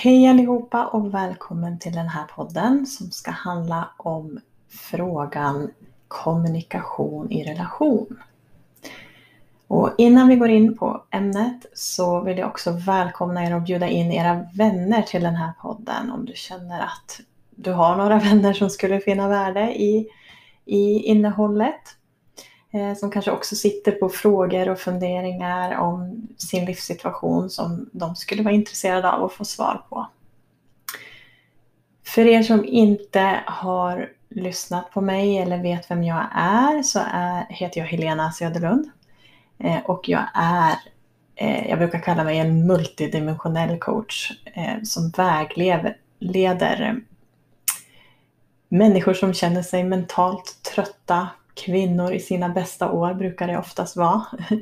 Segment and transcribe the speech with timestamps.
[0.00, 5.70] Hej allihopa och välkommen till den här podden som ska handla om frågan
[6.08, 8.22] kommunikation i relation.
[9.66, 13.88] Och innan vi går in på ämnet så vill jag också välkomna er och bjuda
[13.88, 17.20] in era vänner till den här podden om du känner att
[17.50, 20.08] du har några vänner som skulle finna värde i,
[20.64, 21.97] i innehållet.
[22.72, 28.42] Eh, som kanske också sitter på frågor och funderingar om sin livssituation som de skulle
[28.42, 30.06] vara intresserade av att få svar på.
[32.06, 37.46] För er som inte har lyssnat på mig eller vet vem jag är så är,
[37.48, 38.90] heter jag Helena Söderlund.
[39.58, 40.74] Eh, och jag är,
[41.34, 44.32] eh, jag brukar kalla mig en multidimensionell coach
[44.84, 45.96] som vägleder
[48.68, 54.24] människor som känner sig mentalt trötta, kvinnor i sina bästa år brukar det oftast vara.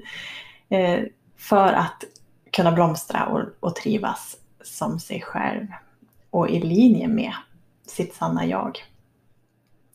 [0.69, 1.01] Eh,
[1.37, 2.05] för att
[2.53, 5.67] kunna blomstra och, och trivas som sig själv
[6.31, 7.33] och i linje med
[7.87, 8.85] sitt sanna jag.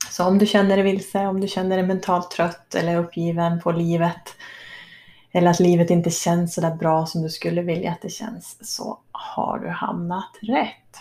[0.09, 3.71] Så om du känner dig vilse, om du känner dig mentalt trött eller uppgiven på
[3.71, 4.35] livet
[5.31, 8.75] eller att livet inte känns så där bra som du skulle vilja att det känns
[8.75, 10.97] så har du hamnat rätt.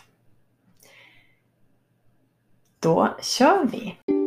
[2.81, 4.20] Då kör vi!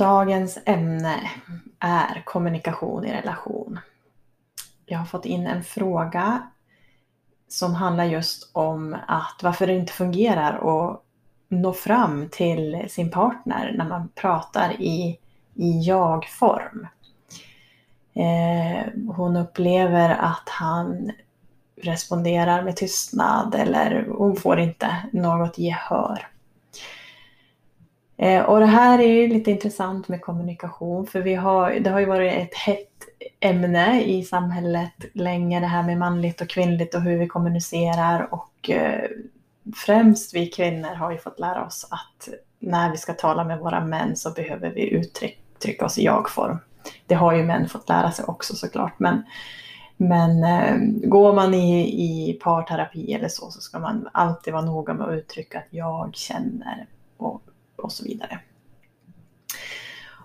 [0.00, 1.30] Dagens ämne
[1.78, 3.80] är kommunikation i relation.
[4.86, 6.42] Jag har fått in en fråga
[7.48, 11.02] som handlar just om att varför det inte fungerar att
[11.48, 15.18] nå fram till sin partner när man pratar i,
[15.54, 16.86] i jag-form.
[18.14, 21.12] Eh, hon upplever att han
[21.82, 26.26] responderar med tystnad eller hon får inte något gehör.
[28.22, 32.00] Eh, och det här är ju lite intressant med kommunikation för vi har, det har
[32.00, 32.88] ju varit ett hett
[33.40, 38.70] ämne i samhället länge det här med manligt och kvinnligt och hur vi kommunicerar och
[38.70, 39.10] eh,
[39.86, 42.28] främst vi kvinnor har ju fått lära oss att
[42.58, 46.58] när vi ska tala med våra män så behöver vi uttrycka oss i jag-form.
[47.06, 49.22] Det har ju män fått lära sig också såklart men,
[49.96, 50.76] men eh,
[51.08, 55.14] går man i, i parterapi eller så så ska man alltid vara noga med att
[55.14, 56.86] uttrycka att jag känner
[57.16, 57.42] och
[57.80, 58.40] och så vidare.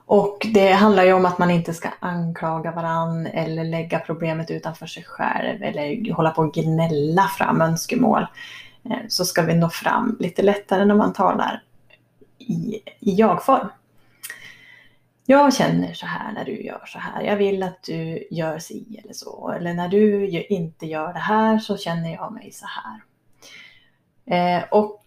[0.08, 4.86] Och det handlar ju om att man inte ska anklaga varann eller lägga problemet utanför
[4.86, 8.28] sig själv eller hålla på och gnälla fram önskemål.
[8.86, 11.64] Eh, så ska vi nå fram lite lättare när man talar
[12.38, 13.68] i, i jag-form.
[15.26, 17.22] Jag känner så här när du gör så här.
[17.22, 19.52] Jag vill att du gör si eller så.
[19.58, 23.02] Eller när du inte gör det här så känner jag mig så här.
[24.26, 25.04] Eh, och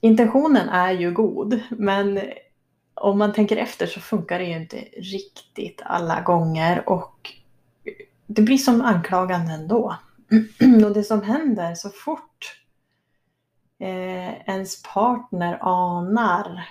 [0.00, 2.20] intentionen är ju god, men
[2.94, 7.32] om man tänker efter så funkar det ju inte riktigt alla gånger och
[8.26, 9.96] det blir som anklagande ändå.
[10.84, 12.62] Och det som händer så fort
[13.78, 16.68] eh, ens partner anar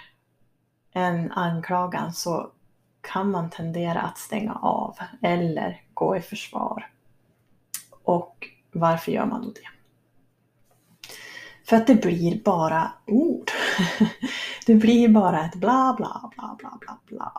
[0.94, 2.52] en anklagan så
[3.02, 6.90] kan man tendera att stänga av eller gå i försvar.
[8.04, 9.79] Och varför gör man då det?
[11.70, 13.52] För att det blir bara ord.
[14.66, 17.34] Det blir bara ett bla bla bla bla bla bla.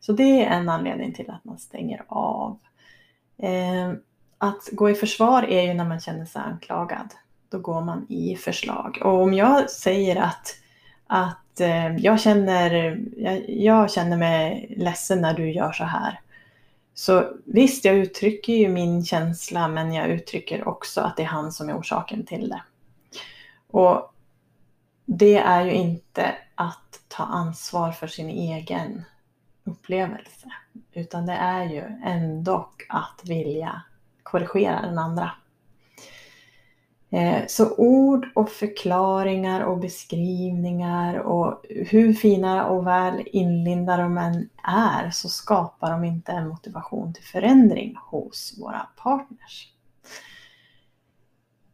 [0.00, 2.58] Så det är en anledning till att man stänger av.
[3.38, 3.92] Eh,
[4.38, 7.14] att gå i försvar är ju när man känner sig anklagad.
[7.48, 8.98] Då går man i förslag.
[9.04, 10.56] Och om jag säger att,
[11.06, 16.20] att eh, jag, känner, jag, jag känner mig ledsen när du gör så här.
[16.94, 21.52] Så visst, jag uttrycker ju min känsla men jag uttrycker också att det är han
[21.52, 22.62] som är orsaken till det.
[23.74, 24.14] Och
[25.04, 29.04] det är ju inte att ta ansvar för sin egen
[29.64, 30.46] upplevelse.
[30.92, 33.82] Utan det är ju ändå att vilja
[34.22, 35.30] korrigera den andra.
[37.10, 44.48] Eh, så ord och förklaringar och beskrivningar och hur fina och väl inlindade de än
[44.64, 49.72] är så skapar de inte en motivation till förändring hos våra partners.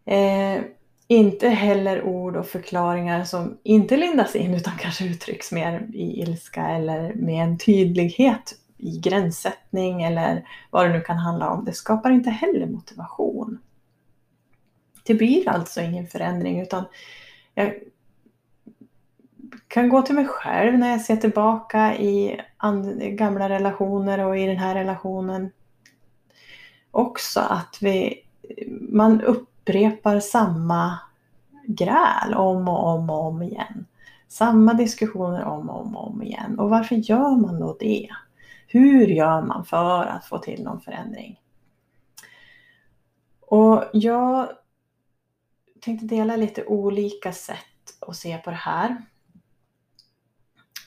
[0.04, 0.62] Eh,
[1.10, 6.66] inte heller ord och förklaringar som inte lindas in utan kanske uttrycks mer i ilska
[6.68, 11.64] eller med en tydlighet i gränssättning eller vad det nu kan handla om.
[11.64, 13.58] Det skapar inte heller motivation.
[15.04, 16.84] Det blir alltså ingen förändring utan
[17.54, 17.74] jag
[19.68, 22.40] kan gå till mig själv när jag ser tillbaka i
[22.98, 25.50] gamla relationer och i den här relationen
[26.90, 28.24] också att vi,
[28.68, 30.98] man upp upprepar samma
[31.66, 33.86] gräl om och om och om igen.
[34.28, 36.58] Samma diskussioner om och om, och om igen.
[36.58, 38.08] Och varför gör man då det?
[38.66, 41.40] Hur gör man för att få till någon förändring?
[43.40, 44.48] Och jag
[45.80, 47.56] tänkte dela lite olika sätt
[48.00, 48.96] att se på det här.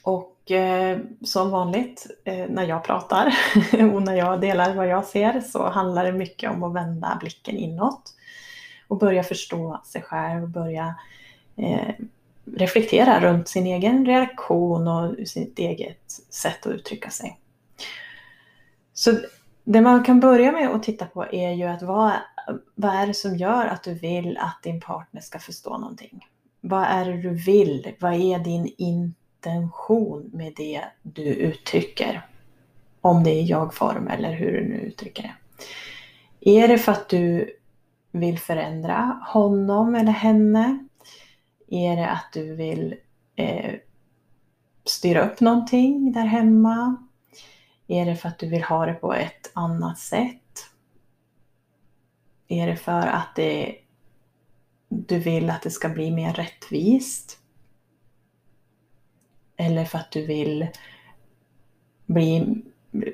[0.02, 3.34] Och eh, som vanligt eh, när jag pratar
[3.94, 7.56] och när jag delar vad jag ser så handlar det mycket om att vända blicken
[7.56, 8.14] inåt
[8.88, 10.94] och börja förstå sig själv och börja
[11.56, 11.94] eh,
[12.44, 17.40] reflektera runt sin egen reaktion och sitt eget sätt att uttrycka sig.
[18.92, 19.18] Så
[19.64, 22.12] det man kan börja med att titta på är ju att vad,
[22.74, 26.26] vad är det som gör att du vill att din partner ska förstå någonting?
[26.60, 27.94] Vad är det du vill?
[28.00, 32.26] Vad är din intention med det du uttrycker?
[33.00, 35.34] Om det är jag-form eller hur du nu uttrycker det.
[36.50, 37.50] Är det för att du
[38.14, 40.88] vill förändra honom eller henne?
[41.68, 42.94] Är det att du vill
[43.36, 43.74] eh,
[44.84, 46.96] styra upp någonting där hemma?
[47.86, 50.70] Är det för att du vill ha det på ett annat sätt?
[52.48, 53.76] Är det för att det,
[54.88, 57.38] du vill att det ska bli mer rättvist?
[59.56, 60.68] Eller för att du vill
[62.06, 62.62] bli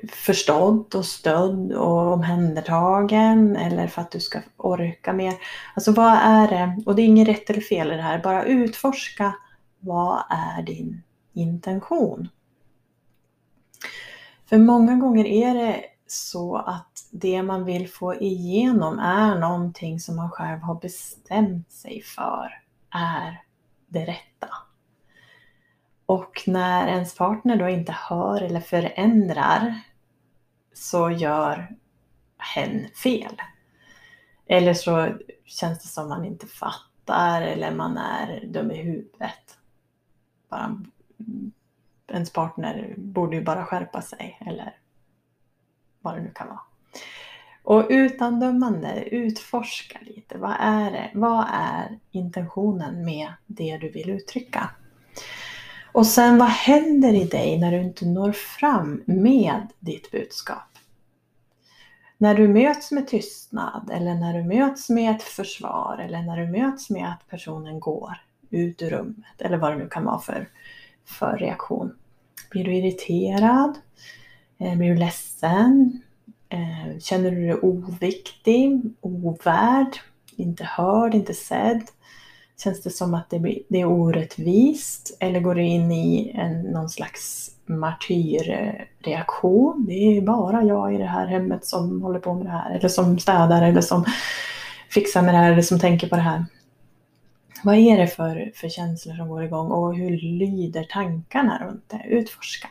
[0.09, 5.33] förstådd och stödd och omhändertagen eller för att du ska orka mer.
[5.75, 6.83] Alltså vad är det?
[6.85, 8.23] Och det är inget rätt eller fel i det här.
[8.23, 9.35] Bara utforska
[9.79, 12.29] vad är din intention?
[14.45, 20.15] För många gånger är det så att det man vill få igenom är någonting som
[20.15, 22.61] man själv har bestämt sig för
[22.91, 23.41] är
[23.87, 24.47] det rätta.
[26.11, 29.81] Och när ens partner då inte hör eller förändrar
[30.73, 31.75] så gör
[32.37, 33.41] hen fel.
[34.45, 39.57] Eller så känns det som man inte fattar eller man är dum i huvudet.
[40.49, 41.51] Bara, mm,
[42.07, 44.77] ens partner borde ju bara skärpa sig eller
[46.01, 46.61] vad det nu kan vara.
[47.63, 50.37] Och utan dömande, utforska lite.
[50.37, 51.11] Vad är det?
[51.13, 54.69] Vad är intentionen med det du vill uttrycka?
[55.93, 60.67] Och sen vad händer i dig när du inte når fram med ditt budskap?
[62.17, 66.51] När du möts med tystnad eller när du möts med ett försvar eller när du
[66.51, 68.17] möts med att personen går
[68.49, 70.49] ut ur rummet eller vad det nu kan vara för,
[71.05, 71.95] för reaktion.
[72.49, 73.77] Blir du irriterad?
[74.57, 76.01] Eh, blir du ledsen?
[76.49, 79.97] Eh, känner du dig oviktig, ovärd,
[80.35, 81.83] inte hörd, inte sedd?
[82.63, 85.17] Känns det som att det, det är orättvist?
[85.19, 89.85] Eller går du in i en, någon slags martyrreaktion?
[89.87, 92.71] Det är bara jag i det här hemmet som håller på med det här.
[92.71, 94.05] Eller som städar eller som
[94.89, 96.45] fixar med det här eller som tänker på det här.
[97.63, 102.03] Vad är det för, för känslor som går igång och hur lyder tankarna runt det?
[102.07, 102.67] Utforska.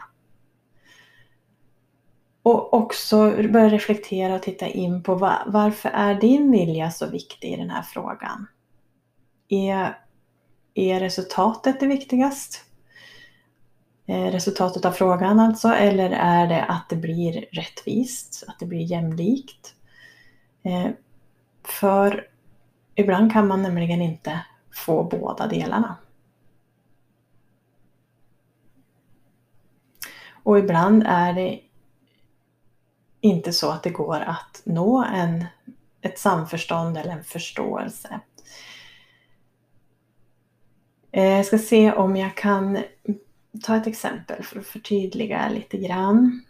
[2.43, 7.53] Och också börja reflektera och titta in på var, varför är din vilja så viktig
[7.53, 8.47] i den här frågan?
[9.52, 9.99] Är,
[10.75, 12.64] är resultatet det viktigast?
[14.06, 18.81] Eh, resultatet av frågan alltså, eller är det att det blir rättvist, att det blir
[18.81, 19.75] jämlikt?
[20.62, 20.88] Eh,
[21.64, 22.29] för
[22.94, 24.41] ibland kan man nämligen inte
[24.73, 25.96] få båda delarna.
[30.43, 31.60] Och ibland är det
[33.20, 35.44] inte så att det går att nå en,
[36.01, 38.20] ett samförstånd eller en förståelse.
[41.12, 42.79] Eh, jag ska se om jag kan
[43.62, 46.44] ta ett exempel för att förtydliga lite grann.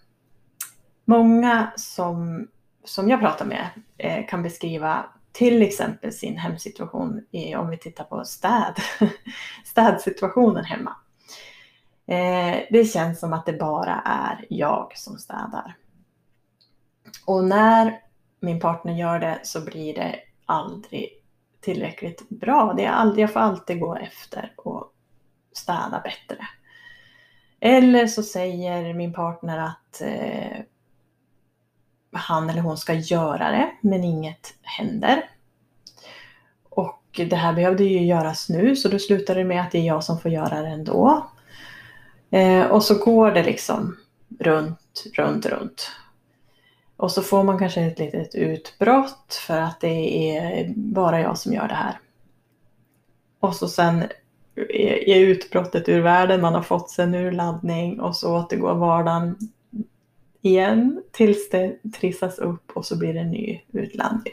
[1.04, 2.48] Många som,
[2.84, 8.04] som jag pratar med eh, kan beskriva till exempel sin hemsituation i, om vi tittar
[8.04, 8.74] på städ,
[9.64, 10.96] städsituationen hemma.
[12.06, 15.76] Eh, det känns som att det bara är jag som städar.
[17.26, 18.00] Och när
[18.40, 21.19] min partner gör det så blir det aldrig
[21.60, 22.74] tillräckligt bra.
[22.76, 24.92] Det är aldrig, jag får alltid gå efter och
[25.52, 26.46] städa bättre.
[27.60, 30.60] Eller så säger min partner att eh,
[32.12, 35.30] han eller hon ska göra det, men inget händer.
[36.68, 39.86] Och det här behövde ju göras nu, så då slutar det med att det är
[39.86, 41.30] jag som får göra det ändå.
[42.30, 43.96] Eh, och så går det liksom
[44.38, 45.90] runt, runt, runt.
[47.00, 51.52] Och så får man kanske ett litet utbrott för att det är bara jag som
[51.52, 51.98] gör det här.
[53.40, 54.04] Och så sen
[54.74, 59.38] är utbrottet ur världen, man har fått sig en urladdning och så återgår vardagen
[60.42, 63.60] igen tills det trissas upp och så blir det en ny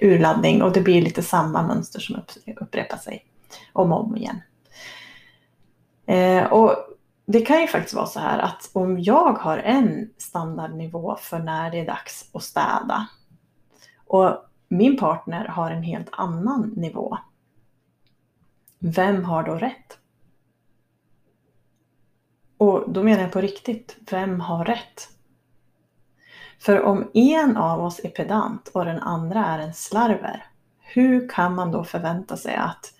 [0.01, 2.21] urladdning och det blir lite samma mönster som
[2.61, 3.25] upprepar sig
[3.73, 4.41] om och om igen.
[6.05, 6.75] Eh, och
[7.29, 11.71] det kan ju faktiskt vara så här att om jag har en standardnivå för när
[11.71, 13.07] det är dags att städa
[14.05, 17.17] och min partner har en helt annan nivå.
[18.79, 19.99] Vem har då rätt?
[22.57, 25.09] Och då menar jag på riktigt, vem har rätt?
[26.59, 30.45] För om en av oss är pedant och den andra är en slarver,
[30.79, 32.93] hur kan man då förvänta sig att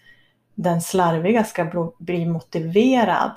[0.55, 3.31] den slarviga ska bli motiverad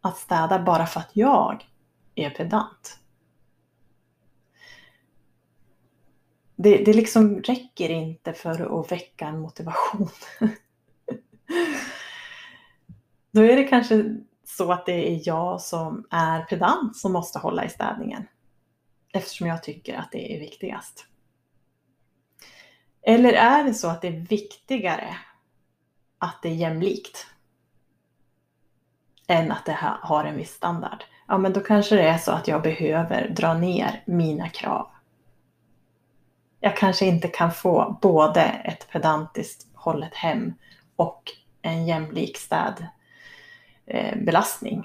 [0.00, 1.66] att städa bara för att jag
[2.14, 2.98] är pedant?
[6.56, 10.08] Det, det liksom räcker inte för att väcka en motivation.
[13.32, 17.64] Då är det kanske så att det är jag som är pedant som måste hålla
[17.64, 18.26] i städningen.
[19.12, 21.06] Eftersom jag tycker att det är viktigast.
[23.02, 25.16] Eller är det så att det är viktigare
[26.18, 27.26] att det är jämlikt
[29.30, 31.04] än att det har en viss standard?
[31.28, 34.90] Ja, men då kanske det är så att jag behöver dra ner mina krav.
[36.60, 40.54] Jag kanske inte kan få både ett pedantiskt hållet hem
[40.96, 41.22] och
[41.62, 42.36] en jämlik
[43.86, 44.78] städbelastning.
[44.78, 44.84] Eh,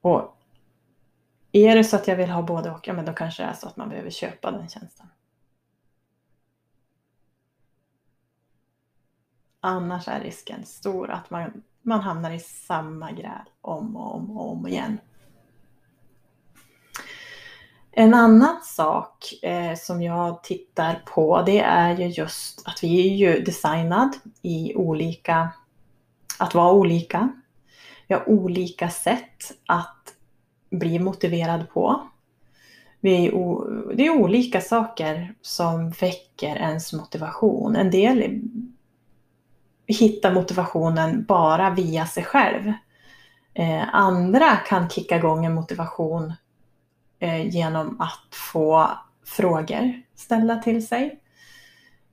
[0.00, 0.36] och
[1.52, 3.52] är det så att jag vill ha både och, ja men då kanske det är
[3.52, 5.06] så att man behöver köpa den tjänsten.
[9.66, 14.50] Annars är risken stor att man, man hamnar i samma gräl om och om och
[14.50, 14.98] om igen.
[17.90, 23.14] En annan sak eh, som jag tittar på det är ju just att vi är
[23.14, 25.50] ju designad i olika,
[26.38, 27.32] att vara olika.
[28.06, 30.14] Vi har olika sätt att
[30.70, 32.08] bli motiverad på.
[33.00, 37.76] Vi är det är olika saker som väcker ens motivation.
[37.76, 38.40] En del
[39.86, 42.72] hitta motivationen bara via sig själv.
[43.54, 46.32] Eh, andra kan kicka igång en motivation
[47.18, 48.90] eh, genom att få
[49.26, 51.20] frågor ställda till sig.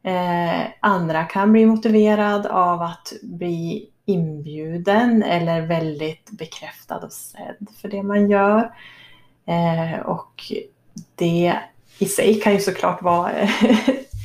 [0.04, 7.90] Eh, andra kan bli motiverad av att bli inbjuden eller väldigt bekräftad och sedd för
[7.90, 8.76] det man gör.
[9.46, 10.52] Eh, och
[11.16, 11.60] det
[12.00, 13.32] i sig kan ju såklart vara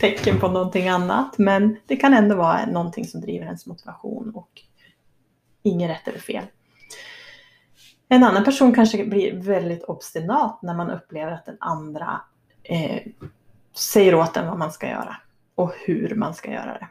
[0.00, 4.50] tecken på någonting annat men det kan ändå vara någonting som driver ens motivation och
[5.62, 6.44] inget rätt eller fel.
[8.08, 12.20] En annan person kanske blir väldigt obstinat när man upplever att den andra
[12.62, 13.02] eh,
[13.74, 15.16] säger åt en vad man ska göra
[15.54, 16.88] och hur man ska göra det.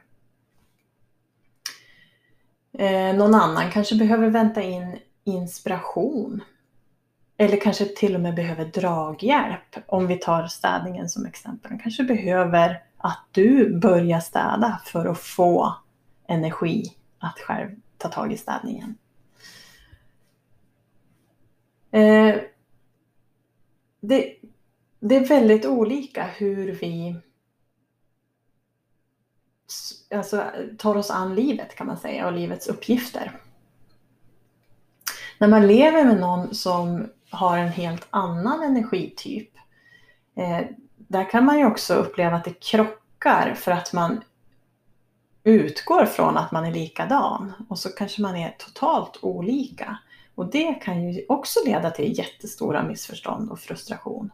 [2.77, 6.43] Eh, någon annan kanske behöver vänta in inspiration.
[7.38, 9.75] Eller kanske till och med behöver draghjälp.
[9.88, 11.71] Om vi tar städningen som exempel.
[11.71, 15.75] Den kanske behöver att du börjar städa för att få
[16.27, 18.97] energi att själv ta tag i städningen.
[21.91, 22.35] Eh,
[24.00, 24.35] det,
[25.00, 27.15] det är väldigt olika hur vi
[30.15, 33.41] alltså, tar oss an livet kan man säga och livets uppgifter.
[35.39, 39.51] När man lever med någon som har en helt annan energityp,
[40.35, 40.62] eh,
[41.07, 44.24] där kan man ju också uppleva att det krockar för att man
[45.43, 49.97] utgår från att man är likadan och så kanske man är totalt olika.
[50.35, 54.31] Och det kan ju också leda till jättestora missförstånd och frustration.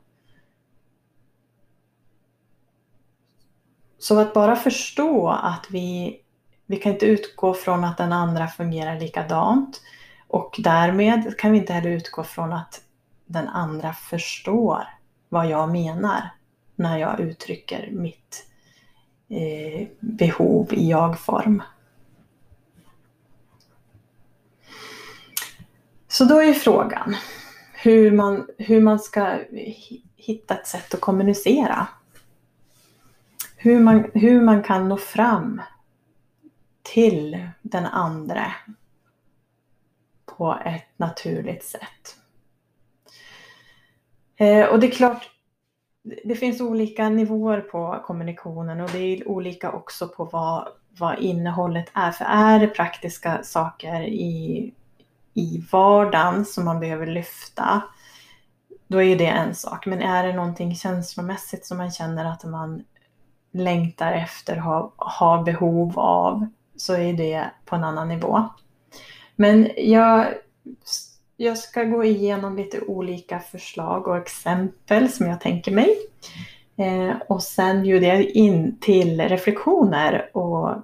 [3.97, 6.19] Så att bara förstå att vi,
[6.65, 9.81] vi kan inte utgå från att den andra fungerar likadant
[10.27, 12.81] och därmed kan vi inte heller utgå från att
[13.25, 14.87] den andra förstår
[15.29, 16.31] vad jag menar
[16.75, 18.45] när jag uttrycker mitt
[19.29, 21.63] eh, behov i jag-form.
[26.07, 27.15] Så då är frågan
[27.73, 29.39] hur man, hur man ska
[30.15, 31.87] hitta ett sätt att kommunicera
[33.63, 35.61] hur man, hur man kan nå fram
[36.81, 38.53] till den andra
[40.25, 42.17] på ett naturligt sätt.
[44.35, 45.29] Eh, och det är klart,
[46.03, 50.67] det finns olika nivåer på kommunikationen och det är olika också på vad,
[50.97, 52.11] vad innehållet är.
[52.11, 54.73] För är det praktiska saker i,
[55.33, 57.81] i vardagen som man behöver lyfta,
[58.87, 59.85] då är det en sak.
[59.85, 62.83] Men är det någonting känslomässigt som man känner att man
[63.53, 68.49] längtar efter, har, har behov av, så är det på en annan nivå.
[69.35, 70.27] Men jag,
[71.41, 75.97] jag ska gå igenom lite olika förslag och exempel som jag tänker mig.
[76.77, 80.75] Eh, och sen bjuder jag in till reflektioner och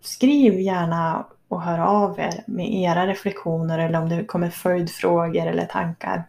[0.00, 5.66] skriv gärna och hör av er med era reflektioner eller om det kommer följdfrågor eller
[5.66, 6.24] tankar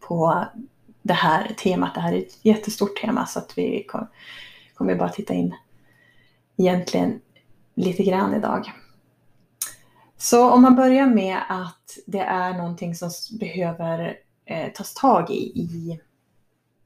[0.00, 0.44] på
[1.02, 1.94] det här temat.
[1.94, 3.86] Det här är ett jättestort tema så att vi
[4.74, 5.54] kommer bara titta in
[6.56, 7.20] egentligen
[7.74, 8.72] lite grann idag.
[10.18, 13.10] Så om man börjar med att det är någonting som
[13.40, 16.00] behöver eh, tas tag i, i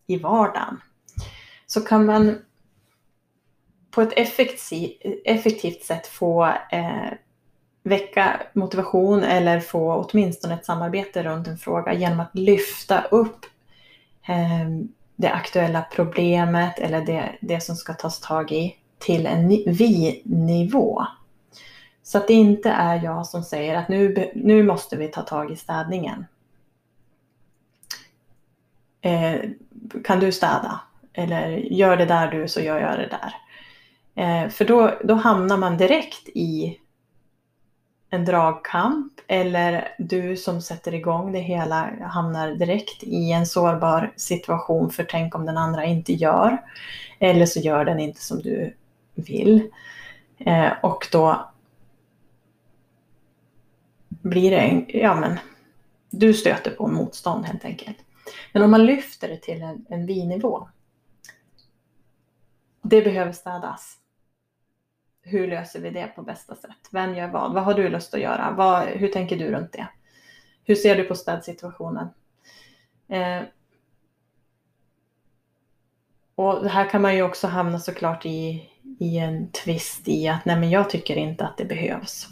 [0.06, 0.80] i vardagen
[1.66, 2.38] så kan man
[3.90, 4.12] på ett
[5.24, 7.12] effektivt sätt få eh,
[7.82, 13.46] väcka motivation eller få åtminstone ett samarbete runt en fråga genom att lyfta upp
[14.28, 14.68] eh,
[15.16, 21.06] det aktuella problemet eller det, det som ska tas tag i till en vi-nivå.
[22.12, 25.50] Så att det inte är jag som säger att nu, nu måste vi ta tag
[25.50, 26.26] i städningen.
[29.00, 29.40] Eh,
[30.04, 30.80] kan du städa?
[31.12, 33.34] Eller gör det där du så gör jag det där.
[34.24, 36.78] Eh, för då, då hamnar man direkt i
[38.10, 44.90] en dragkamp eller du som sätter igång det hela hamnar direkt i en sårbar situation
[44.90, 46.58] för tänk om den andra inte gör.
[47.18, 48.76] Eller så gör den inte som du
[49.14, 49.70] vill.
[50.38, 51.51] Eh, och då
[54.22, 55.38] blir det, en, ja men,
[56.10, 57.96] du stöter på motstånd helt enkelt.
[58.52, 60.68] Men om man lyfter det till en, en vi-nivå.
[62.82, 63.98] Det behöver städas.
[65.22, 66.88] Hur löser vi det på bästa sätt?
[66.90, 67.54] Vem gör vad?
[67.54, 68.54] Vad har du lust att göra?
[68.56, 69.86] Vad, hur tänker du runt det?
[70.64, 72.08] Hur ser du på städsituationen?
[73.08, 73.42] Eh,
[76.34, 80.56] och här kan man ju också hamna såklart i, i en twist i att nej
[80.56, 82.28] men jag tycker inte att det behövs.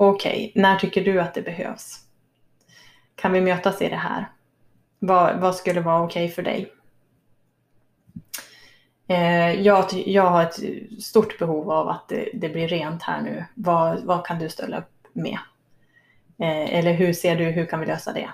[0.00, 1.98] Okej, okay, när tycker du att det behövs?
[3.14, 4.30] Kan vi mötas i det här?
[4.98, 6.72] Vad, vad skulle vara okej okay för dig?
[9.08, 10.60] Eh, jag, jag har ett
[11.02, 13.44] stort behov av att det, det blir rent här nu.
[13.54, 15.38] Vad, vad kan du ställa upp med?
[16.38, 18.30] Eh, eller hur ser du, hur kan vi lösa det?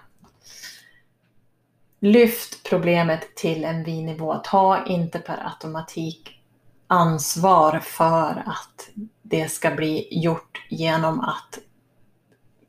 [2.00, 4.34] Lyft problemet till en vi-nivå.
[4.34, 6.43] Ta inte per automatik
[6.86, 8.90] ansvar för att
[9.22, 11.58] det ska bli gjort genom att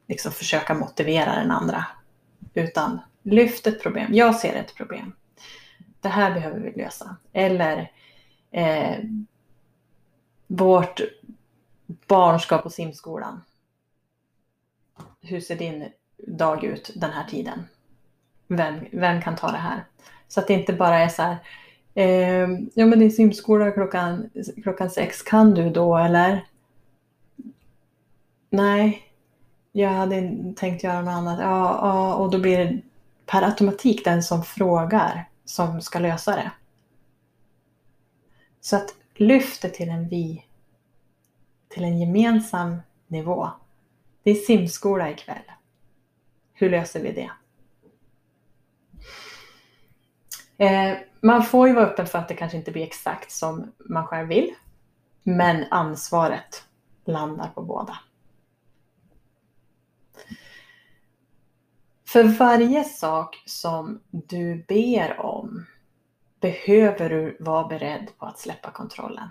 [0.07, 1.85] liksom försöka motivera den andra.
[2.53, 4.13] Utan lyft ett problem.
[4.13, 5.15] Jag ser ett problem.
[6.01, 7.15] Det här behöver vi lösa.
[7.33, 7.91] Eller
[8.51, 8.97] eh,
[10.47, 11.01] vårt
[12.07, 13.41] barn ska på simskolan.
[15.21, 17.67] Hur ser din dag ut den här tiden?
[18.47, 19.85] Vem, vem kan ta det här?
[20.27, 21.37] Så att det inte bara är så här,
[21.95, 24.29] eh, ja men din simskola klockan,
[24.63, 26.47] klockan sex, kan du då eller?
[28.49, 29.01] Nej,
[29.71, 31.39] jag hade tänkt göra något annat.
[31.39, 32.81] Ja, ja, och då blir det
[33.25, 36.51] per automatik den som frågar som ska lösa det.
[38.61, 40.45] Så att lyft det till en vi,
[41.69, 42.77] till en gemensam
[43.07, 43.49] nivå.
[44.23, 45.51] Det är simskola ikväll.
[46.53, 47.31] Hur löser vi det?
[50.65, 54.07] Eh, man får ju vara öppen för att det kanske inte blir exakt som man
[54.07, 54.55] själv vill.
[55.23, 56.63] Men ansvaret
[57.05, 57.99] landar på båda.
[62.07, 65.65] För varje sak som du ber om
[66.39, 69.29] behöver du vara beredd på att släppa kontrollen.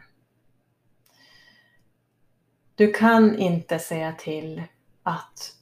[2.74, 4.62] Du kan inte säga till
[5.02, 5.52] att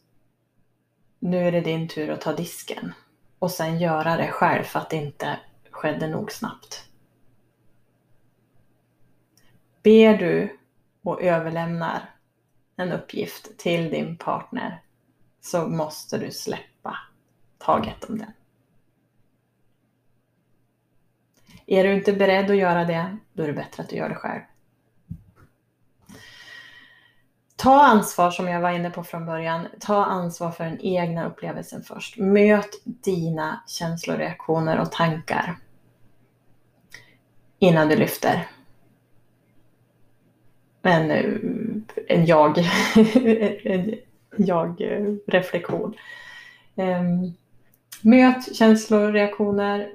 [1.18, 2.92] nu är det din tur att ta disken
[3.38, 5.38] och sen göra det själv för att inte
[5.82, 6.88] skedde nog snabbt.
[9.82, 10.58] Ber du
[11.02, 12.10] och överlämnar
[12.76, 14.82] en uppgift till din partner
[15.40, 16.98] så måste du släppa
[17.58, 18.32] taget om den.
[21.66, 24.14] Är du inte beredd att göra det, då är det bättre att du gör det
[24.14, 24.40] själv.
[27.56, 29.68] Ta ansvar som jag var inne på från början.
[29.80, 32.18] Ta ansvar för den egna upplevelsen först.
[32.18, 35.58] Möt dina känslor, reaktioner och tankar
[37.62, 38.48] innan du lyfter.
[40.82, 41.10] En,
[42.08, 42.58] en jag,
[43.64, 43.94] en
[44.36, 45.94] jag-reflektion.
[48.00, 49.90] Möt känslor, reaktioner,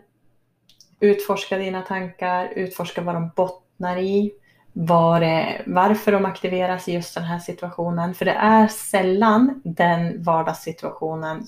[0.99, 4.31] utforska dina tankar, utforska vad de bottnar i,
[4.73, 8.13] var det, varför de aktiveras i just den här situationen.
[8.13, 11.43] För det är sällan den vardagssituationen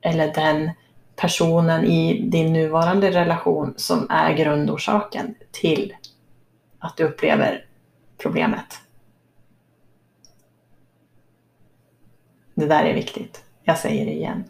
[0.00, 0.70] eller den
[1.16, 5.94] personen i din nuvarande relation som är grundorsaken till
[6.78, 7.66] att du upplever
[8.18, 8.80] problemet.
[12.54, 13.44] Det där är viktigt.
[13.62, 14.44] Jag säger det igen.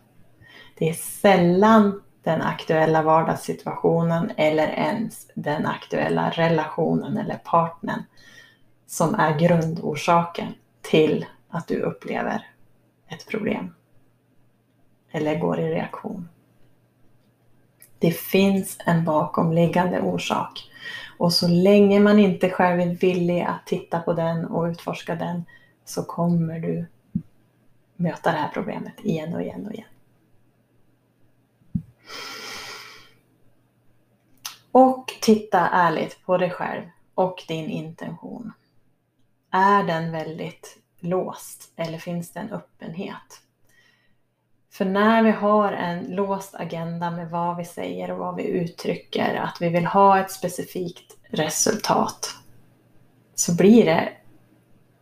[0.78, 8.02] Det är sällan den aktuella vardagssituationen eller ens den aktuella relationen eller partnern
[8.86, 12.46] som är grundorsaken till att du upplever
[13.08, 13.74] ett problem
[15.10, 16.28] eller går i reaktion.
[18.02, 20.70] Det finns en bakomliggande orsak
[21.18, 25.44] och så länge man inte själv är villig att titta på den och utforska den
[25.84, 26.86] så kommer du
[27.96, 29.88] möta det här problemet igen och igen och igen.
[34.72, 36.82] Och titta ärligt på dig själv
[37.14, 38.52] och din intention.
[39.50, 43.42] Är den väldigt låst eller finns det en öppenhet?
[44.72, 49.34] För när vi har en låst agenda med vad vi säger och vad vi uttrycker,
[49.34, 52.30] att vi vill ha ett specifikt resultat,
[53.34, 54.08] så blir det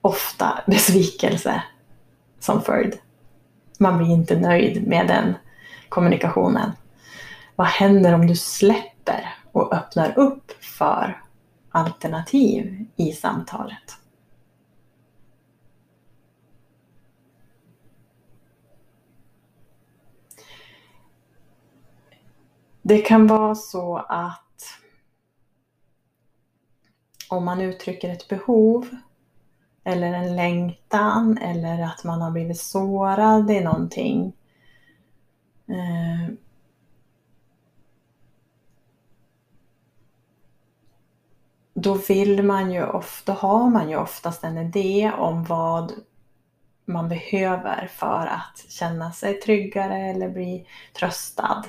[0.01, 1.63] ofta besvikelse
[2.41, 2.99] som följd.
[3.79, 5.35] Man blir inte nöjd med den
[5.89, 6.73] kommunikationen.
[7.57, 11.23] Vad händer om du släpper och öppnar upp för
[11.71, 14.00] alternativ i samtalet?
[22.83, 24.64] Det kan vara så att
[27.29, 28.88] om man uttrycker ett behov
[29.85, 34.33] eller en längtan eller att man har blivit sårad i någonting.
[35.69, 36.35] Eh,
[41.75, 45.93] då vill man ju ofta, har man ju oftast en idé om vad
[46.85, 50.66] man behöver för att känna sig tryggare eller bli
[50.99, 51.64] tröstad.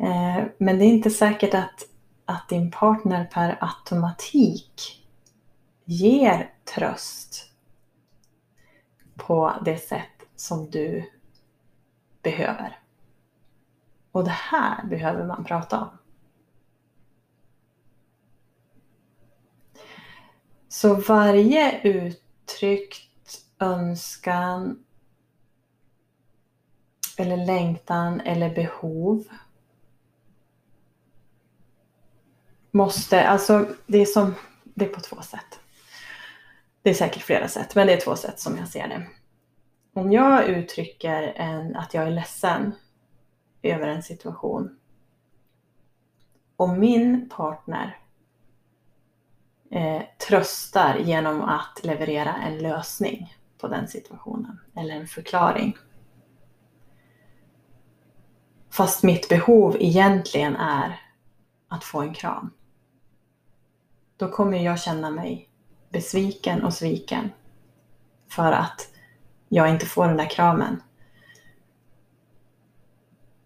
[0.00, 1.86] Eh, men det är inte säkert att,
[2.24, 5.06] att din partner per automatik
[5.84, 7.50] ger tröst
[9.16, 11.10] på det sätt som du
[12.22, 12.78] behöver.
[14.12, 15.90] Och det här behöver man prata om.
[20.68, 24.84] Så varje uttryckt önskan
[27.16, 29.24] eller längtan eller behov
[32.70, 35.60] måste, alltså det är som, det är på två sätt.
[36.82, 39.06] Det är säkert flera sätt, men det är två sätt som jag ser det.
[39.94, 42.72] Om jag uttrycker en, att jag är ledsen
[43.62, 44.78] över en situation
[46.56, 47.98] och min partner
[49.70, 55.76] eh, tröstar genom att leverera en lösning på den situationen eller en förklaring.
[58.70, 61.00] Fast mitt behov egentligen är
[61.68, 62.50] att få en kram
[64.20, 65.48] då kommer jag känna mig
[65.88, 67.30] besviken och sviken
[68.28, 68.88] för att
[69.48, 70.82] jag inte får den där kramen.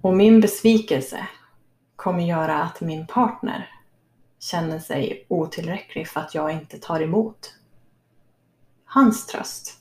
[0.01, 1.27] Och min besvikelse
[1.97, 3.71] kommer göra att min partner
[4.39, 7.55] känner sig otillräcklig för att jag inte tar emot
[8.85, 9.79] hans tröst.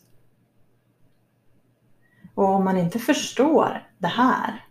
[2.36, 4.66] Och om man inte förstår det här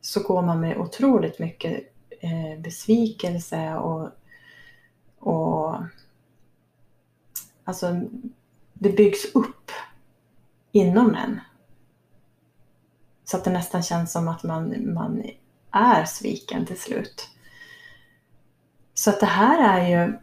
[0.00, 1.82] så går man med otroligt mycket
[2.20, 4.10] eh, besvikelse och
[5.22, 5.76] och
[7.64, 8.00] alltså,
[8.72, 9.70] det byggs upp
[10.72, 11.40] inom en.
[13.24, 15.22] Så att det nästan känns som att man, man
[15.70, 17.28] är sviken till slut.
[18.94, 20.18] Så att det här är ju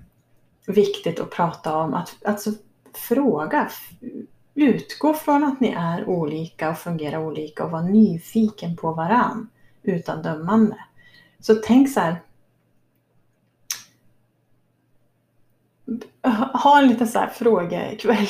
[0.74, 1.94] viktigt att prata om.
[1.94, 2.52] Att alltså,
[2.94, 3.70] fråga,
[4.54, 9.50] utgå från att ni är olika och fungerar olika och vara nyfiken på varann
[9.84, 10.78] utan dömande.
[11.40, 12.22] Så tänk så här,
[16.54, 18.28] ha en liten så här frågekväll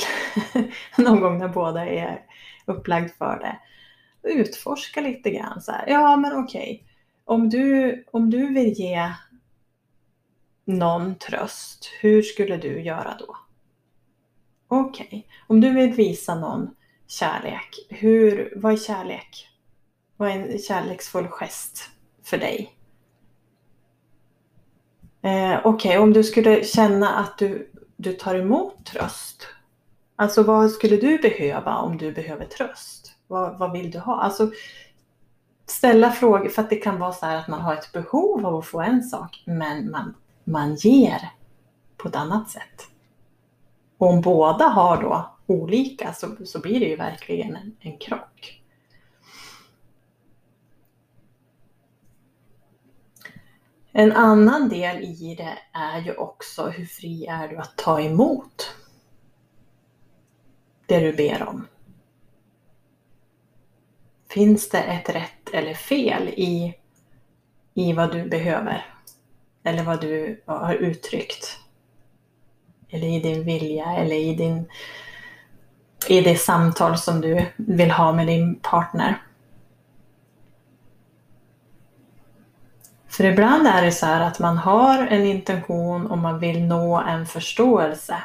[0.97, 2.21] någon gång när båda är
[2.65, 3.59] upplagd för det.
[4.29, 5.85] Utforska lite grann så här.
[5.87, 6.61] Ja, men okej.
[6.61, 6.85] Okay.
[7.25, 9.11] Om, du, om du vill ge
[10.65, 13.37] någon tröst, hur skulle du göra då?
[14.67, 15.23] Okej, okay.
[15.47, 16.75] om du vill visa någon
[17.07, 19.47] kärlek, hur, vad är kärlek?
[20.17, 21.89] Vad är en kärleksfull gest
[22.23, 22.78] för dig?
[25.21, 29.47] Eh, Okej, okay, om du skulle känna att du, du tar emot tröst.
[30.15, 33.15] Alltså vad skulle du behöva om du behöver tröst?
[33.27, 34.21] Vad, vad vill du ha?
[34.21, 34.51] Alltså
[35.65, 38.55] ställa frågor för att det kan vara så här att man har ett behov av
[38.55, 41.31] att få en sak men man, man ger
[41.97, 42.87] på ett annat sätt.
[43.97, 48.58] Och om båda har då olika så, så blir det ju verkligen en, en krock.
[53.91, 58.75] En annan del i det är ju också hur fri är du att ta emot
[60.85, 61.67] det du ber om.
[64.29, 66.75] Finns det ett rätt eller fel i,
[67.73, 68.85] i vad du behöver?
[69.63, 71.57] Eller vad du har uttryckt?
[72.89, 74.69] Eller i din vilja eller i, din,
[76.07, 79.21] i det samtal som du vill ha med din partner.
[83.19, 86.97] För ibland är det så här att man har en intention och man vill nå
[86.97, 88.17] en förståelse.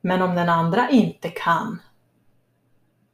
[0.00, 1.82] Men om den andra inte kan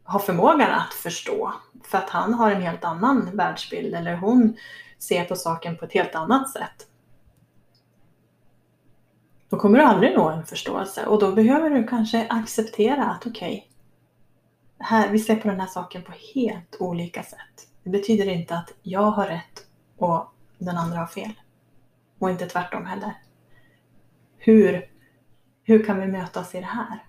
[0.05, 1.53] ha förmågan att förstå
[1.85, 4.57] för att han har en helt annan världsbild eller hon
[4.99, 6.87] ser på saken på ett helt annat sätt.
[9.49, 13.68] Då kommer du aldrig nå en förståelse och då behöver du kanske acceptera att okej,
[14.81, 17.68] okay, vi ser på den här saken på helt olika sätt.
[17.83, 19.66] Det betyder inte att jag har rätt
[19.99, 21.33] och den andra har fel.
[22.19, 23.14] Och inte tvärtom heller.
[24.37, 24.90] Hur,
[25.62, 27.05] hur kan vi mötas i det här?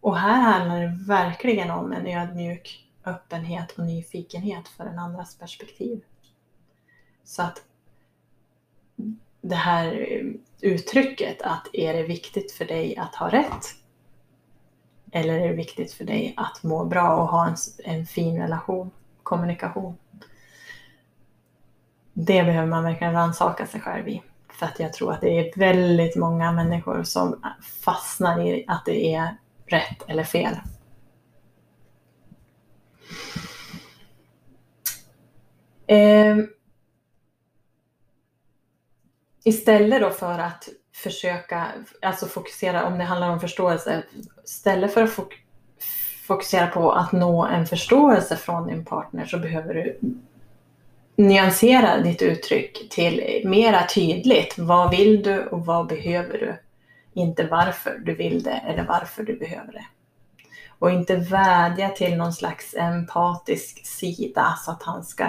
[0.00, 6.00] Och här handlar det verkligen om en ödmjuk öppenhet och nyfikenhet för den andras perspektiv.
[7.24, 7.62] Så att
[9.40, 10.06] det här
[10.60, 13.66] uttrycket att är det viktigt för dig att ha rätt?
[15.12, 18.90] Eller är det viktigt för dig att må bra och ha en, en fin relation,
[19.22, 19.96] kommunikation?
[22.12, 24.22] Det behöver man verkligen rannsaka sig själv i.
[24.52, 27.42] För att jag tror att det är väldigt många människor som
[27.84, 30.56] fastnar i att det är rätt eller fel.
[35.86, 36.36] Eh,
[39.44, 41.66] istället då för att försöka,
[42.02, 44.02] alltså fokusera, om det handlar om förståelse,
[44.44, 45.10] istället för att
[46.26, 49.98] fokusera på att nå en förståelse från din partner så behöver du
[51.20, 54.58] nyansera ditt uttryck till mera tydligt.
[54.58, 56.56] Vad vill du och vad behöver du?
[57.20, 59.84] Inte varför du vill det eller varför du behöver det.
[60.78, 65.26] Och inte vädja till någon slags empatisk sida så att han ska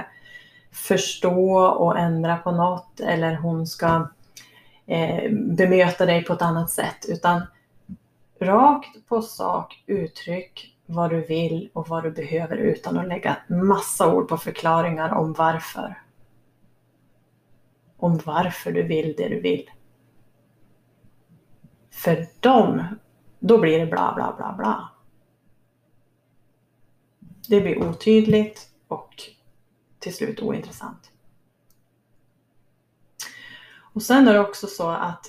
[0.71, 4.09] förstå och ändra på något eller hon ska
[4.87, 7.05] eh, bemöta dig på ett annat sätt.
[7.07, 7.41] Utan
[8.41, 14.13] rakt på sak uttryck vad du vill och vad du behöver utan att lägga massa
[14.13, 16.01] ord på förklaringar om varför.
[17.97, 19.69] Om varför du vill det du vill.
[21.91, 22.83] För dem,
[23.39, 24.89] då blir det bla bla bla bla.
[27.47, 29.23] Det blir otydligt och
[29.99, 31.11] till slut ointressant.
[33.93, 35.25] Och sen är det också så att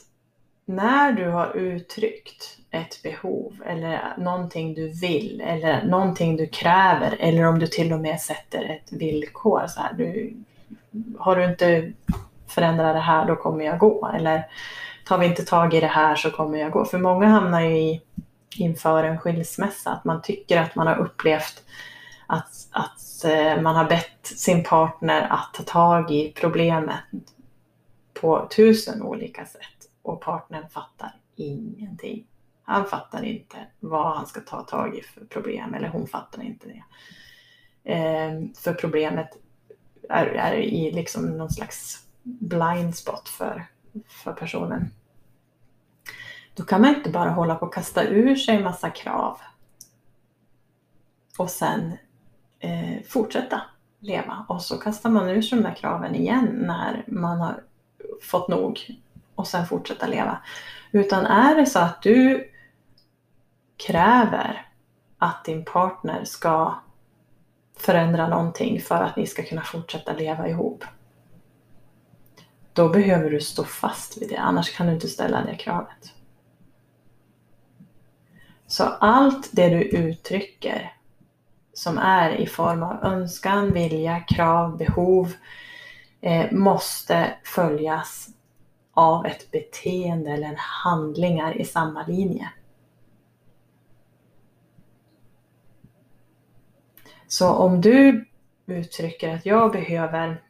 [0.64, 7.44] när du har uttryckt ett behov eller någonting du vill eller någonting du kräver eller
[7.44, 9.66] om du till och med sätter ett villkor.
[9.68, 10.36] Så här, du,
[11.18, 11.92] har du inte
[12.48, 14.12] förändrat det här då kommer jag gå.
[14.14, 14.46] Eller
[15.04, 16.84] tar vi inte tag i det här så kommer jag gå.
[16.84, 18.02] För många hamnar ju i,
[18.56, 21.62] inför en skilsmässa att man tycker att man har upplevt
[22.26, 27.00] att, att eh, man har bett sin partner att ta tag i problemet
[28.20, 32.26] på tusen olika sätt och partnern fattar ingenting.
[32.64, 36.68] Han fattar inte vad han ska ta tag i för problem eller hon fattar inte
[36.68, 36.84] det.
[37.84, 39.28] Ehm, för problemet
[40.08, 43.66] är, är i liksom någon slags blind spot för,
[44.08, 44.90] för personen.
[46.54, 49.38] Då kan man inte bara hålla på och kasta ur sig en massa krav
[51.38, 51.92] och sen
[52.58, 53.62] eh, fortsätta
[54.00, 54.46] leva.
[54.48, 57.62] Och så kastar man ur sig de där kraven igen när man har
[58.22, 59.00] fått nog
[59.34, 60.38] och sen fortsätta leva.
[60.92, 62.51] Utan är det så att du
[63.86, 64.66] kräver
[65.18, 66.74] att din partner ska
[67.76, 70.84] förändra någonting för att ni ska kunna fortsätta leva ihop.
[72.72, 76.12] Då behöver du stå fast vid det, annars kan du inte ställa det kravet.
[78.66, 80.96] Så allt det du uttrycker
[81.72, 85.32] som är i form av önskan, vilja, krav, behov
[86.20, 88.28] eh, måste följas
[88.94, 92.50] av ett beteende eller handlingar i samma linje.
[97.32, 98.24] Så om du
[98.66, 100.42] uttrycker att jag behöver,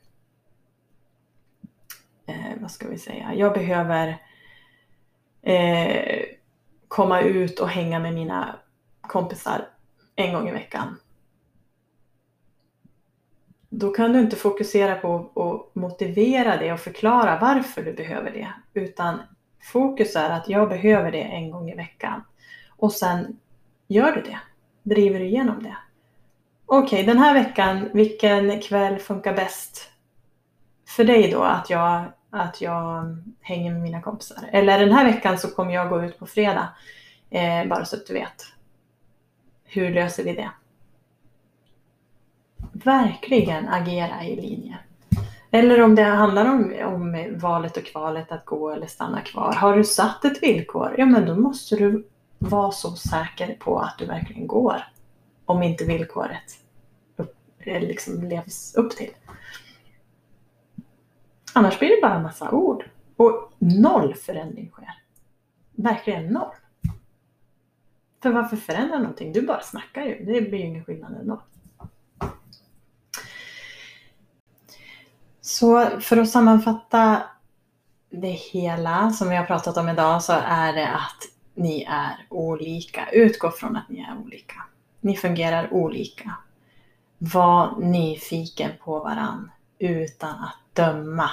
[2.26, 4.22] eh, vad ska vi säga, jag behöver
[5.42, 6.22] eh,
[6.88, 8.56] komma ut och hänga med mina
[9.00, 9.68] kompisar
[10.16, 10.96] en gång i veckan.
[13.68, 18.52] Då kan du inte fokusera på att motivera det och förklara varför du behöver det.
[18.74, 19.18] Utan
[19.72, 22.22] fokus är att jag behöver det en gång i veckan.
[22.68, 23.38] Och sen
[23.88, 24.38] gör du det.
[24.82, 25.76] Driver du igenom det.
[26.66, 29.90] Okej, okay, den här veckan, vilken kväll funkar bäst
[30.88, 34.44] för dig då att jag, att jag hänger med mina kompisar?
[34.52, 36.68] Eller den här veckan så kommer jag gå ut på fredag.
[37.30, 38.46] Eh, bara så att du vet.
[39.64, 40.50] Hur löser vi det?
[42.72, 44.78] verkligen agera i linje.
[45.50, 49.52] Eller om det handlar om, om valet och kvalet att gå eller stanna kvar.
[49.52, 53.98] Har du satt ett villkor, ja men då måste du vara så säker på att
[53.98, 54.82] du verkligen går.
[55.44, 56.58] Om inte villkoret
[57.16, 59.10] upp, eh, liksom levs upp till.
[61.52, 62.84] Annars blir det bara en massa ord.
[63.16, 65.02] Och noll förändring sker.
[65.72, 66.54] Verkligen noll.
[68.22, 69.32] För varför förändra någonting?
[69.32, 70.24] Du bara snackar ju.
[70.24, 71.42] Det blir ju ingen skillnad ändå.
[75.40, 77.22] Så för att sammanfatta
[78.10, 83.08] det hela som vi har pratat om idag så är det att ni är olika.
[83.12, 84.54] Utgå från att ni är olika.
[85.02, 86.36] Ni fungerar olika.
[87.18, 91.30] Var nyfiken på varann utan att döma.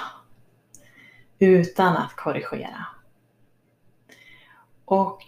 [1.38, 2.86] Utan att korrigera.
[4.84, 5.22] Och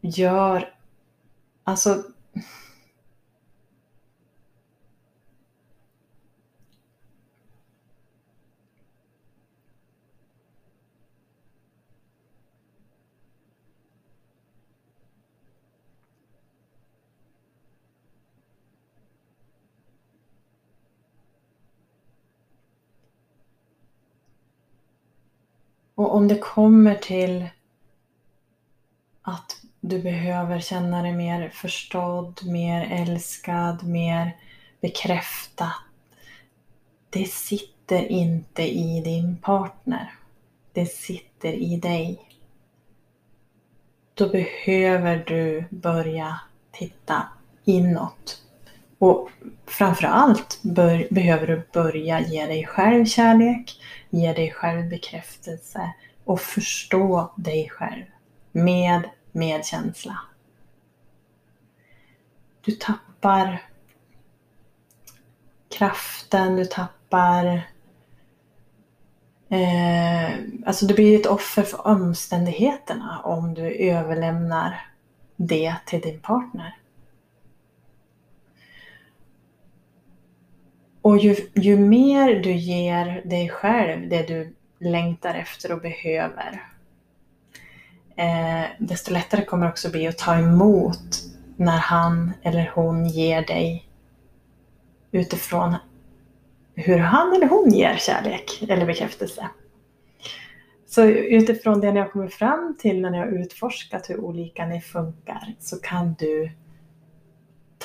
[0.00, 0.74] gör,
[1.64, 2.02] alltså
[25.96, 27.48] Och om det kommer till
[29.22, 34.36] att du behöver känna dig mer förstådd, mer älskad, mer
[34.80, 35.72] bekräftad.
[37.10, 40.14] Det sitter inte i din partner.
[40.72, 42.20] Det sitter i dig.
[44.14, 46.40] Då behöver du börja
[46.72, 47.22] titta
[47.64, 48.45] inåt.
[48.98, 49.30] Och
[49.66, 53.80] framförallt bör, behöver du börja ge dig själv kärlek,
[54.10, 55.92] ge dig själv bekräftelse
[56.24, 58.04] och förstå dig själv
[58.52, 60.18] med medkänsla.
[62.64, 63.62] Du tappar
[65.78, 67.46] kraften, du tappar
[69.48, 70.30] eh,
[70.66, 74.90] Alltså du blir ett offer för omständigheterna om du överlämnar
[75.36, 76.76] det till din partner.
[81.06, 86.62] Och ju, ju mer du ger dig själv det du längtar efter och behöver,
[88.16, 91.22] eh, desto lättare kommer det också bli att ta emot
[91.56, 93.88] när han eller hon ger dig
[95.12, 95.76] utifrån
[96.74, 99.48] hur han eller hon ger kärlek eller bekräftelse.
[100.86, 104.80] Så utifrån det ni har kommit fram till när ni har utforskat hur olika ni
[104.80, 106.50] funkar så kan du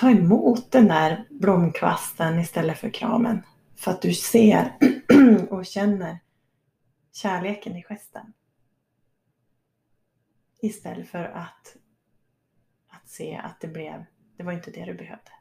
[0.01, 3.43] ta emot den där blomkvasten istället för kramen.
[3.75, 4.77] För att du ser
[5.49, 6.19] och känner
[7.11, 8.33] kärleken i gesten.
[10.61, 11.75] Istället för att,
[12.87, 14.05] att se att det blev,
[14.37, 15.31] det var inte det du behövde.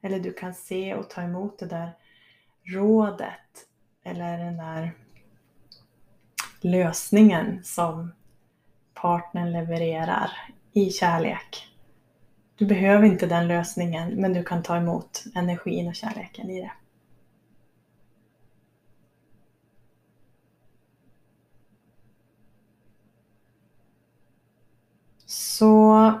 [0.00, 1.92] Eller du kan se och ta emot det där
[2.62, 3.68] rådet
[4.02, 4.92] eller den där
[6.60, 8.12] lösningen som
[8.94, 10.30] partnern levererar
[10.72, 11.71] i kärlek.
[12.56, 16.72] Du behöver inte den lösningen men du kan ta emot energin och kärleken i det.
[25.26, 26.12] Så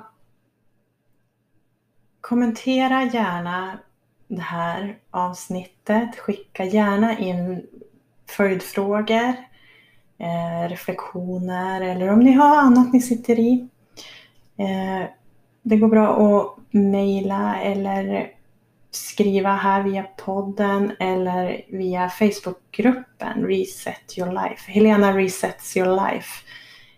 [2.20, 3.78] kommentera gärna
[4.28, 6.16] det här avsnittet.
[6.16, 7.66] Skicka gärna in
[8.26, 9.34] följdfrågor,
[10.18, 13.68] eh, reflektioner eller om ni har annat ni sitter i.
[14.56, 15.08] Eh,
[15.62, 18.32] det går bra att mejla eller
[18.90, 24.72] skriva här via podden eller via Facebookgruppen Reset Your Life.
[24.72, 26.44] Helena Resets Your Life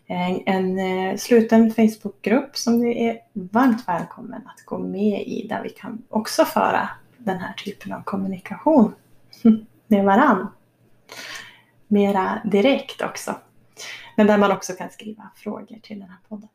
[0.07, 5.62] eh, en, eh, sluten Facebookgrupp som du är varmt välkommen att gå med i där
[5.62, 8.94] vi kan också föra den här typen av kommunikation
[9.87, 10.48] med varann.
[11.88, 13.35] Mera direkt också.
[14.16, 16.48] Men där man också kan skriva frågor till den här podden.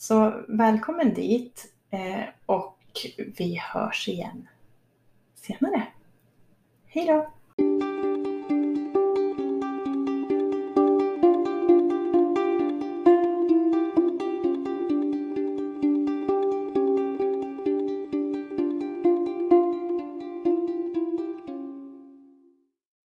[0.00, 2.78] Så välkommen dit eh, och
[3.16, 4.48] vi hörs igen
[5.34, 5.86] senare.
[6.86, 7.30] Hej då!